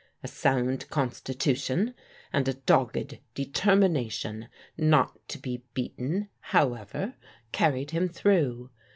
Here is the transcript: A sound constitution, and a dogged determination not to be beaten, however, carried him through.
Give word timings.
A 0.23 0.27
sound 0.27 0.89
constitution, 0.89 1.93
and 2.33 2.47
a 2.47 2.55
dogged 2.55 3.19
determination 3.35 4.49
not 4.75 5.19
to 5.29 5.37
be 5.37 5.61
beaten, 5.75 6.27
however, 6.39 7.13
carried 7.51 7.91
him 7.91 8.09
through. 8.09 8.71